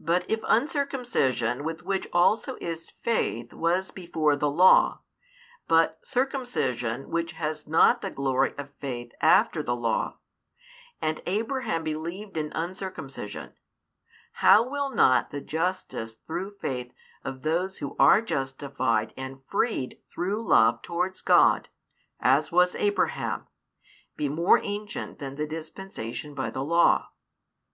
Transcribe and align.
But 0.00 0.28
if 0.28 0.40
uncircumcision 0.48 1.62
with 1.62 1.84
which 1.84 2.08
also 2.12 2.56
is 2.60 2.90
faith 2.90 3.54
was 3.54 3.92
before 3.92 4.34
the 4.34 4.50
Law, 4.50 5.02
but 5.68 6.00
circumcision 6.04 7.10
which 7.10 7.30
has 7.34 7.64
not 7.68 8.00
the 8.00 8.10
glory 8.10 8.54
of 8.58 8.74
faith 8.80 9.12
after 9.20 9.62
the 9.62 9.76
Law, 9.76 10.18
and 11.00 11.20
Abraham 11.26 11.84
believed 11.84 12.36
in 12.36 12.50
uncircumcision, 12.56 13.52
how 14.32 14.68
will 14.68 14.90
not 14.90 15.30
the 15.30 15.40
justice 15.40 16.14
through 16.26 16.56
faith 16.60 16.92
of 17.22 17.42
those 17.42 17.78
who 17.78 17.94
are 18.00 18.20
justified 18.20 19.14
and 19.16 19.44
freed 19.48 20.02
through 20.12 20.42
love 20.44 20.82
towards 20.82 21.22
God, 21.22 21.68
as 22.18 22.50
was 22.50 22.74
Abraham, 22.74 23.46
be 24.16 24.28
more 24.28 24.58
ancient 24.64 25.20
than 25.20 25.36
the 25.36 25.46
dispensation 25.46 26.34
by 26.34 26.50
the 26.50 26.64
Law? 26.64 27.10